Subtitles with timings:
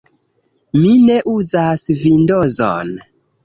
[0.79, 2.95] Mi ne uzas Vindozon.